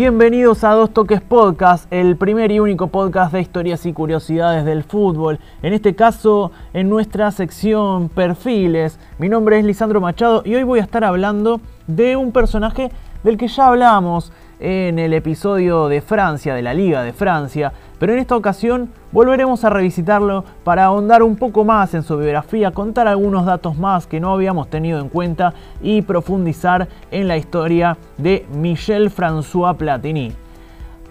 [0.00, 4.82] Bienvenidos a Dos Toques Podcast, el primer y único podcast de historias y curiosidades del
[4.82, 5.38] fútbol.
[5.62, 8.98] En este caso, en nuestra sección Perfiles.
[9.18, 12.90] Mi nombre es Lisandro Machado y hoy voy a estar hablando de un personaje
[13.24, 18.14] del que ya hablamos en el episodio de Francia, de la Liga de Francia, pero
[18.14, 23.06] en esta ocasión volveremos a revisitarlo para ahondar un poco más en su biografía, contar
[23.06, 28.46] algunos datos más que no habíamos tenido en cuenta y profundizar en la historia de
[28.54, 30.32] Michel François Platini.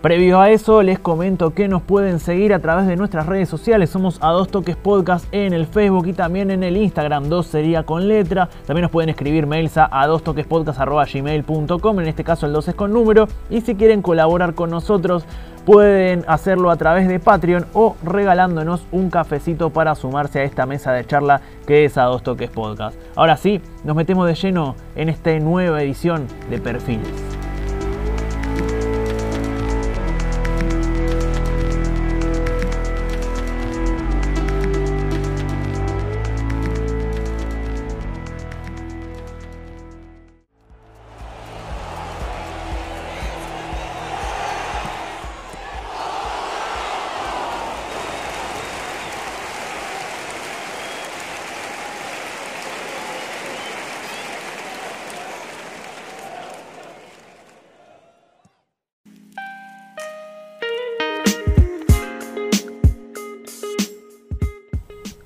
[0.01, 3.89] Previo a eso, les comento que nos pueden seguir a través de nuestras redes sociales.
[3.89, 7.27] Somos a Dos Toques Podcast en el Facebook y también en el Instagram.
[7.27, 8.47] Dos sería con letra.
[8.65, 11.99] También nos pueden escribir mails a, a dos toques gmail.com.
[11.99, 13.27] En este caso, el 2 es con número.
[13.49, 15.25] Y si quieren colaborar con nosotros,
[15.65, 20.93] pueden hacerlo a través de Patreon o regalándonos un cafecito para sumarse a esta mesa
[20.93, 22.97] de charla que es a Dos Toques Podcast.
[23.17, 27.38] Ahora sí, nos metemos de lleno en esta nueva edición de Perfiles.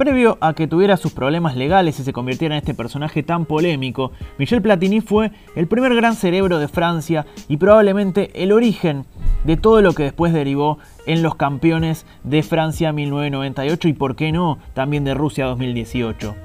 [0.03, 4.11] Previo a que tuviera sus problemas legales y se convirtiera en este personaje tan polémico,
[4.37, 9.05] Michel Platini fue el primer gran cerebro de Francia y probablemente el origen
[9.45, 14.33] de todo lo que después derivó en los campeones de Francia 1998 y por qué
[14.33, 16.35] no, también de Rusia 2018.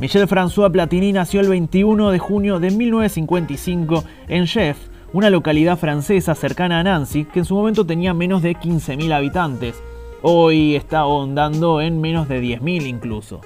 [0.00, 4.78] Michel François Platini nació el 21 de junio de 1955 en Jeff,
[5.12, 9.82] una localidad francesa cercana a Nancy que en su momento tenía menos de 15.000 habitantes.
[10.24, 13.40] Hoy está ahondando en menos de 10.000 incluso.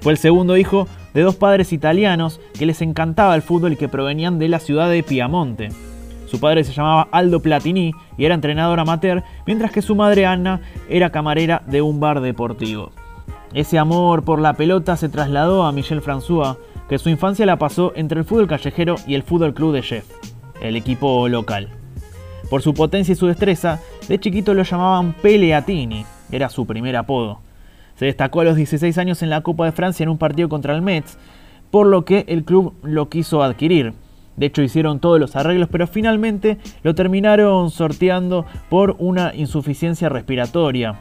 [0.00, 3.88] Fue el segundo hijo de dos padres italianos que les encantaba el fútbol y que
[3.88, 5.68] provenían de la ciudad de Piamonte.
[6.26, 10.60] Su padre se llamaba Aldo Platini y era entrenador amateur, mientras que su madre Anna
[10.88, 12.90] era camarera de un bar deportivo.
[13.54, 16.56] Ese amor por la pelota se trasladó a Michel François,
[16.88, 20.04] que su infancia la pasó entre el fútbol callejero y el Fútbol Club de Jeff,
[20.60, 21.77] el equipo local.
[22.50, 27.40] Por su potencia y su destreza, de chiquito lo llamaban Peleatini, era su primer apodo.
[27.96, 30.74] Se destacó a los 16 años en la Copa de Francia en un partido contra
[30.74, 31.18] el Metz,
[31.70, 33.92] por lo que el club lo quiso adquirir.
[34.36, 41.00] De hecho hicieron todos los arreglos, pero finalmente lo terminaron sorteando por una insuficiencia respiratoria.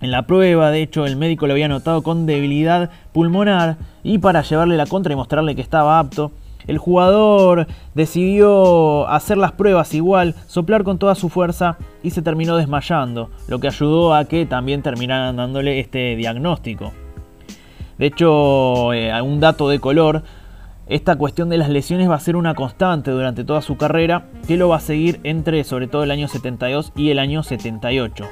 [0.00, 4.42] En la prueba, de hecho, el médico lo había notado con debilidad pulmonar y para
[4.42, 6.32] llevarle la contra y mostrarle que estaba apto,
[6.68, 12.56] el jugador decidió hacer las pruebas igual, soplar con toda su fuerza y se terminó
[12.56, 16.92] desmayando, lo que ayudó a que también terminaran dándole este diagnóstico.
[17.98, 20.22] De hecho, eh, un dato de color,
[20.86, 24.56] esta cuestión de las lesiones va a ser una constante durante toda su carrera, que
[24.56, 28.26] lo va a seguir entre sobre todo el año 72 y el año 78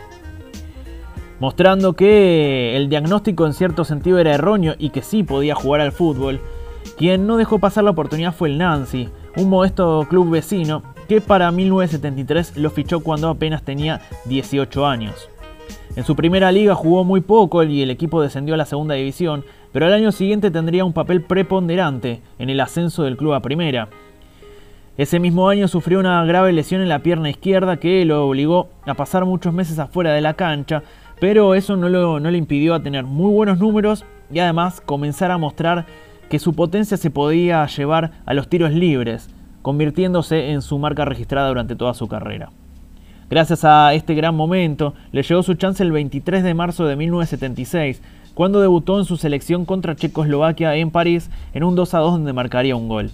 [1.39, 5.93] mostrando que el diagnóstico en cierto sentido era erróneo y que sí podía jugar al
[5.93, 6.41] fútbol,
[6.97, 11.51] quien no dejó pasar la oportunidad fue el Nancy, un modesto club vecino que para
[11.51, 15.29] 1973 lo fichó cuando apenas tenía 18 años.
[15.95, 19.45] En su primera liga jugó muy poco y el equipo descendió a la segunda división,
[19.73, 23.89] pero al año siguiente tendría un papel preponderante en el ascenso del club a primera.
[24.97, 28.95] Ese mismo año sufrió una grave lesión en la pierna izquierda que lo obligó a
[28.95, 30.83] pasar muchos meses afuera de la cancha,
[31.21, 35.87] pero eso no, le impidió a tener muy buenos números y además comenzar a mostrar
[36.29, 39.29] que su potencia se podía llevar a los tiros libres,
[39.63, 42.51] convirtiéndose en su marca registrada durante toda su carrera.
[43.29, 48.01] Gracias a este gran momento, le llegó su chance el 23 de marzo de 1976,
[48.35, 52.33] cuando debutó en su selección contra Checoslovaquia en París en un 2 a 2 donde
[52.33, 53.11] marcaría un gol.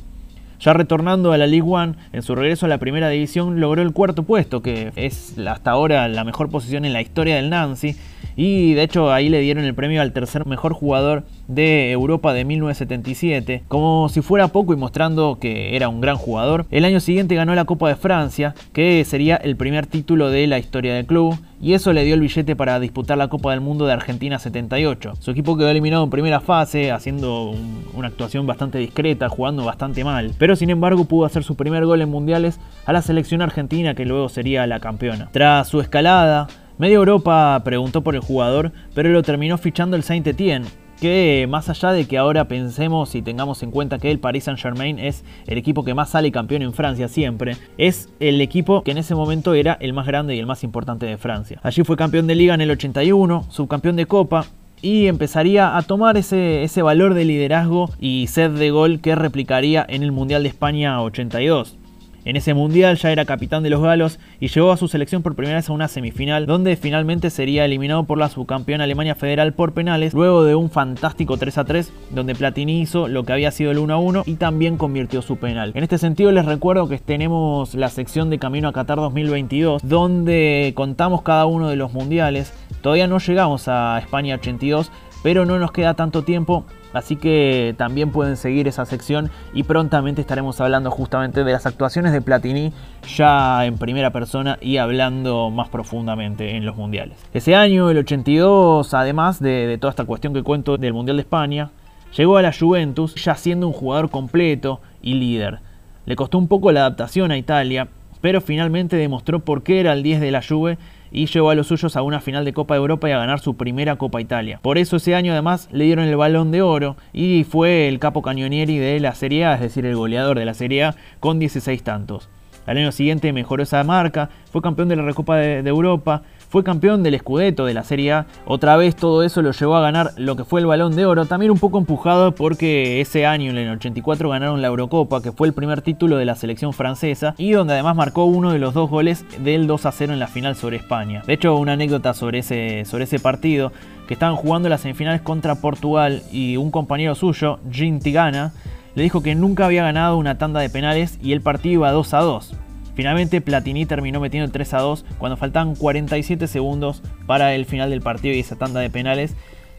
[0.60, 3.92] Ya retornando a la League One, en su regreso a la primera división logró el
[3.92, 7.96] cuarto puesto, que es hasta ahora la mejor posición en la historia del Nancy,
[8.36, 11.24] y de hecho ahí le dieron el premio al tercer mejor jugador
[11.54, 16.66] de Europa de 1977, como si fuera poco y mostrando que era un gran jugador.
[16.70, 20.58] El año siguiente ganó la Copa de Francia, que sería el primer título de la
[20.58, 23.86] historia del club, y eso le dio el billete para disputar la Copa del Mundo
[23.86, 25.14] de Argentina 78.
[25.20, 27.54] Su equipo quedó eliminado en primera fase, haciendo
[27.94, 32.02] una actuación bastante discreta, jugando bastante mal, pero sin embargo pudo hacer su primer gol
[32.02, 35.28] en mundiales a la selección argentina que luego sería la campeona.
[35.32, 36.48] Tras su escalada,
[36.78, 40.66] Media Europa preguntó por el jugador, pero lo terminó fichando el Saint Etienne,
[41.02, 44.60] que más allá de que ahora pensemos y tengamos en cuenta que el Paris Saint
[44.60, 48.92] Germain es el equipo que más sale campeón en Francia siempre, es el equipo que
[48.92, 51.58] en ese momento era el más grande y el más importante de Francia.
[51.64, 54.46] Allí fue campeón de liga en el 81, subcampeón de copa,
[54.80, 59.84] y empezaría a tomar ese, ese, valor de liderazgo y sed de gol que replicaría
[59.88, 61.78] en el Mundial de España 82.
[62.24, 65.34] En ese mundial ya era capitán de los galos y llevó a su selección por
[65.34, 69.72] primera vez a una semifinal donde finalmente sería eliminado por la subcampeona Alemania Federal por
[69.72, 73.72] penales luego de un fantástico 3 a 3 donde Platini hizo lo que había sido
[73.72, 75.72] el 1 a 1 y también convirtió su penal.
[75.74, 80.72] En este sentido les recuerdo que tenemos la sección de Camino a Qatar 2022 donde
[80.76, 82.52] contamos cada uno de los mundiales.
[82.82, 84.92] Todavía no llegamos a España 82
[85.22, 90.20] pero no nos queda tanto tiempo Así que también pueden seguir esa sección y prontamente
[90.20, 92.72] estaremos hablando justamente de las actuaciones de Platini
[93.16, 97.16] ya en primera persona y hablando más profundamente en los mundiales.
[97.32, 101.70] Ese año, el 82, además de, toda esta cuestión que cuento del Mundial de España,
[102.16, 105.60] llegó a la Juventus ya siendo un jugador completo y líder.
[106.04, 107.88] Le costó un poco la adaptación a Italia,
[108.20, 110.78] pero finalmente demostró por qué era el 10 de la Juve
[111.12, 113.40] y llevó a los suyos a una final de Copa de Europa y a ganar
[113.40, 114.58] su primera Copa Italia.
[114.62, 118.22] Por eso ese año además le dieron el balón de oro y fue el capo
[118.22, 121.82] cañonieri de la Serie A, es decir, el goleador de la Serie A con 16
[121.82, 122.28] tantos.
[122.64, 126.22] Al año siguiente mejoró esa marca, fue campeón de la Recopa de, de Europa,
[126.52, 128.26] fue campeón del Scudetto de la Serie A.
[128.44, 131.24] Otra vez todo eso lo llevó a ganar lo que fue el Balón de Oro.
[131.24, 135.48] También un poco empujado porque ese año, en el 84, ganaron la Eurocopa, que fue
[135.48, 138.90] el primer título de la selección francesa y donde además marcó uno de los dos
[138.90, 141.22] goles del 2 a 0 en la final sobre España.
[141.26, 143.72] De hecho, una anécdota sobre ese, sobre ese partido,
[144.06, 148.52] que estaban jugando las semifinales contra Portugal y un compañero suyo, Jean Tigana,
[148.94, 152.12] le dijo que nunca había ganado una tanda de penales y el partido iba 2
[152.12, 152.54] a 2.
[152.94, 157.90] Finalmente Platini terminó metiendo el 3 a 2 cuando faltaban 47 segundos para el final
[157.90, 159.34] del partido y esa tanda de penales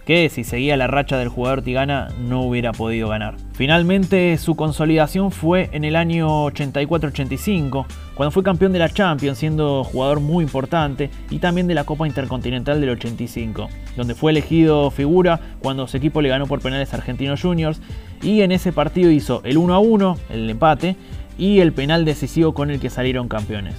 [0.06, 3.36] que si seguía la racha del jugador Tigana no hubiera podido ganar.
[3.54, 9.84] Finalmente su consolidación fue en el año 84-85, cuando fue campeón de la Champions siendo
[9.84, 15.40] jugador muy importante y también de la Copa Intercontinental del 85, donde fue elegido figura
[15.60, 17.82] cuando su equipo le ganó por penales a Argentinos Juniors
[18.22, 20.96] y en ese partido hizo el 1 a 1, el empate,
[21.38, 23.76] y el penal decisivo con el que salieron campeones.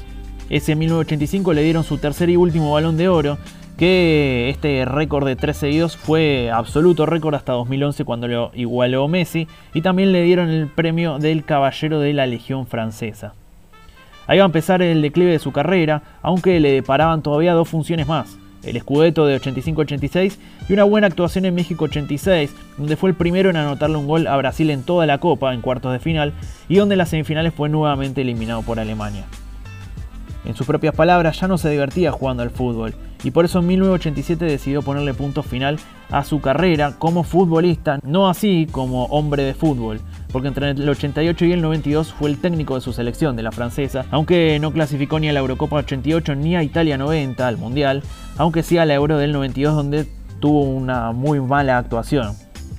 [0.50, 3.38] Ese 1985 le dieron su tercer y último balón de oro,
[3.78, 9.48] que este récord de tres seguidos fue absoluto récord hasta 2011 cuando lo igualó Messi,
[9.72, 13.34] y también le dieron el premio del Caballero de la Legión Francesa.
[14.26, 18.06] Ahí va a empezar el declive de su carrera, aunque le deparaban todavía dos funciones
[18.06, 20.36] más el Scudetto de 85-86
[20.68, 24.26] y una buena actuación en México 86, donde fue el primero en anotarle un gol
[24.26, 26.32] a Brasil en toda la Copa en cuartos de final
[26.68, 29.24] y donde en las semifinales fue nuevamente eliminado por Alemania.
[30.44, 33.66] En sus propias palabras, ya no se divertía jugando al fútbol y por eso en
[33.66, 35.78] 1987 decidió ponerle punto final
[36.10, 40.00] a su carrera como futbolista, no así como hombre de fútbol,
[40.34, 43.52] porque entre el 88 y el 92 fue el técnico de su selección, de la
[43.52, 48.02] francesa, aunque no clasificó ni a la Eurocopa 88 ni a Italia 90, al Mundial,
[48.36, 50.08] aunque sí a la Euro del 92 donde
[50.40, 52.34] tuvo una muy mala actuación.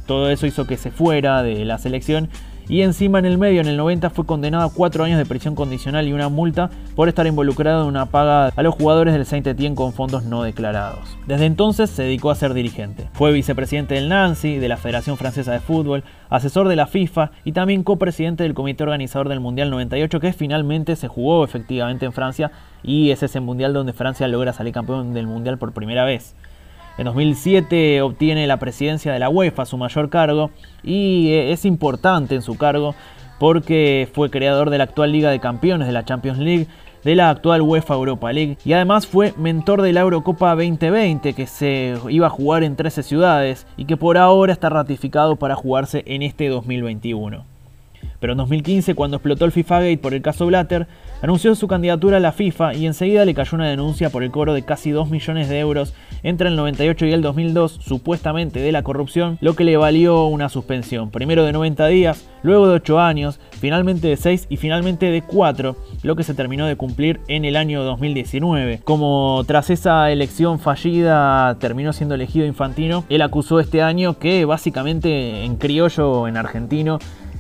[0.05, 2.27] Todo eso hizo que se fuera de la selección
[2.67, 5.55] y encima en el medio, en el 90, fue condenado a cuatro años de prisión
[5.55, 9.45] condicional y una multa por estar involucrado en una paga a los jugadores del Saint
[9.45, 11.17] Etienne con fondos no declarados.
[11.27, 13.09] Desde entonces se dedicó a ser dirigente.
[13.13, 17.51] Fue vicepresidente del Nancy, de la Federación Francesa de Fútbol, asesor de la FIFA y
[17.51, 22.51] también copresidente del comité organizador del Mundial 98 que finalmente se jugó efectivamente en Francia
[22.83, 26.35] y es ese mundial donde Francia logra salir campeón del mundial por primera vez.
[26.97, 30.51] En 2007 obtiene la presidencia de la UEFA, su mayor cargo,
[30.83, 32.95] y eh, es importante en su cargo
[33.39, 36.67] porque fue creador de la actual Liga de Campeones de la Champions League,
[37.03, 41.45] de la actual UEFA Europa League y además fue mentor de la Eurocopa 2020 que
[41.45, 46.03] se iba a jugar en 13 ciudades y que por ahora está ratificado para jugarse
[46.07, 47.45] en este 2021.
[48.19, 50.87] Pero en 2015, cuando explotó el FIFA Gate por el caso Blatter,
[51.21, 54.53] anunció su candidatura a la FIFA y enseguida le cayó una denuncia por el cobro
[54.55, 55.93] de casi 2 millones de euros
[56.25, 60.49] entre el 98 y el 2002, supuestamente de la corrupción, lo que le valió una
[60.49, 65.21] suspensión, primero de 90 días, luego de 8 años, finalmente de 6 y finalmente de
[65.21, 68.81] 4, lo que se terminó de cumplir en el año 2019.
[68.83, 75.45] Como tras esa elección fallida terminó siendo elegido Infantino, él acusó este año que básicamente
[75.45, 76.97] en criollo, en argentino,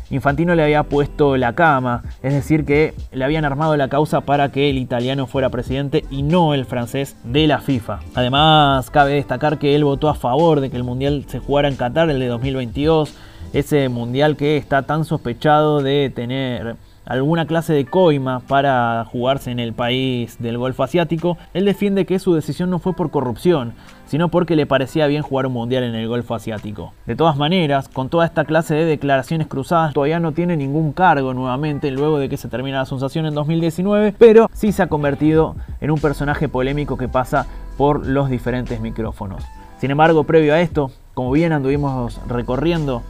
[0.09, 4.51] Infantino le había puesto la cama, es decir, que le habían armado la causa para
[4.51, 7.99] que el italiano fuera presidente y no el francés de la FIFA.
[8.13, 11.75] Además, cabe destacar que él votó a favor de que el Mundial se jugara en
[11.75, 13.15] Qatar, el de 2022,
[13.53, 19.59] ese Mundial que está tan sospechado de tener alguna clase de coima para jugarse en
[19.59, 23.73] el país del Golfo Asiático, él defiende que su decisión no fue por corrupción,
[24.05, 26.93] sino porque le parecía bien jugar un mundial en el Golfo Asiático.
[27.05, 31.33] De todas maneras, con toda esta clase de declaraciones cruzadas, todavía no tiene ningún cargo
[31.33, 35.55] nuevamente luego de que se termina la Asunción en 2019, pero sí se ha convertido
[35.81, 37.47] en un personaje polémico que pasa
[37.77, 39.43] por los diferentes micrófonos.
[39.79, 43.03] Sin embargo, previo a esto, como bien anduvimos recorriendo,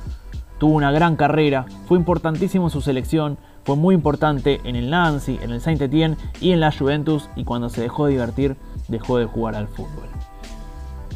[0.57, 5.51] tuvo una gran carrera, fue importantísimo su selección, fue muy importante en el Nancy, en
[5.51, 8.55] el Saint Etienne y en la Juventus y cuando se dejó de divertir
[8.87, 10.05] dejó de jugar al fútbol.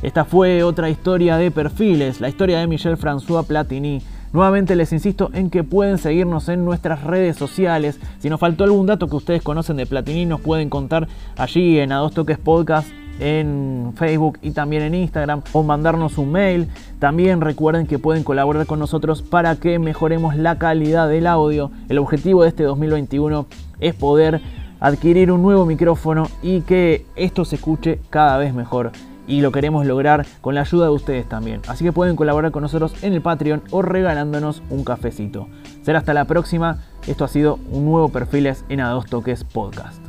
[0.02, 4.02] Esta fue otra historia de perfiles, la historia de Michel François Platini.
[4.34, 8.00] Nuevamente les insisto en que pueden seguirnos en nuestras redes sociales.
[8.20, 11.92] Si nos faltó algún dato que ustedes conocen de Platini, nos pueden contar allí en
[11.92, 12.90] A Dos Toques Podcast
[13.20, 16.68] en Facebook y también en Instagram o mandarnos un mail.
[17.00, 21.72] También recuerden que pueden colaborar con nosotros para que mejoremos la calidad del audio.
[21.90, 23.46] El objetivo de este 2021
[23.80, 24.42] es poder
[24.80, 28.92] adquirir un nuevo micrófono y que esto se escuche cada vez mejor.
[29.28, 31.62] Y lo queremos lograr con la ayuda de ustedes también.
[31.68, 35.48] Así que pueden colaborar con nosotros en el Patreon o regalándonos un cafecito.
[35.84, 36.80] Será hasta la próxima.
[37.06, 40.09] Esto ha sido un nuevo Perfiles en A Dos Toques Podcast.